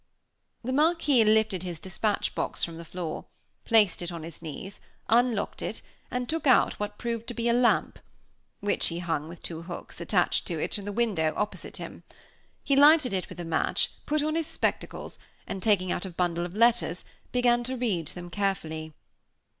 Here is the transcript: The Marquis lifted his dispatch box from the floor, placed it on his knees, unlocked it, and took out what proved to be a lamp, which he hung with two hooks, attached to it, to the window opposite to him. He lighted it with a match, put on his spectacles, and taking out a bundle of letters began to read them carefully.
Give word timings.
The 0.63 0.73
Marquis 0.73 1.23
lifted 1.25 1.61
his 1.61 1.79
dispatch 1.79 2.33
box 2.33 2.63
from 2.63 2.77
the 2.77 2.85
floor, 2.85 3.25
placed 3.65 4.01
it 4.01 4.11
on 4.11 4.23
his 4.23 4.41
knees, 4.41 4.79
unlocked 5.09 5.61
it, 5.61 5.83
and 6.09 6.27
took 6.27 6.47
out 6.47 6.79
what 6.79 6.97
proved 6.97 7.27
to 7.27 7.35
be 7.35 7.47
a 7.47 7.53
lamp, 7.53 7.99
which 8.61 8.87
he 8.87 8.97
hung 8.97 9.27
with 9.27 9.43
two 9.43 9.61
hooks, 9.61 10.01
attached 10.01 10.47
to 10.47 10.57
it, 10.57 10.71
to 10.71 10.81
the 10.81 10.91
window 10.91 11.35
opposite 11.37 11.75
to 11.75 11.83
him. 11.83 12.03
He 12.63 12.75
lighted 12.75 13.13
it 13.13 13.29
with 13.29 13.39
a 13.39 13.45
match, 13.45 13.91
put 14.07 14.23
on 14.23 14.33
his 14.33 14.47
spectacles, 14.47 15.19
and 15.45 15.61
taking 15.61 15.91
out 15.91 16.07
a 16.07 16.09
bundle 16.09 16.47
of 16.47 16.55
letters 16.55 17.05
began 17.31 17.63
to 17.65 17.77
read 17.77 18.07
them 18.07 18.31
carefully. 18.31 18.93